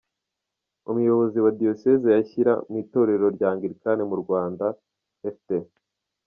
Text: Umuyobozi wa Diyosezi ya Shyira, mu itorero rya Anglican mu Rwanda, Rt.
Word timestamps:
Umuyobozi 0.89 1.37
wa 1.45 1.51
Diyosezi 1.59 2.05
ya 2.13 2.21
Shyira, 2.27 2.53
mu 2.69 2.75
itorero 2.83 3.25
rya 3.35 3.47
Anglican 3.53 3.99
mu 4.09 4.15
Rwanda, 4.23 4.65
Rt. 5.33 5.47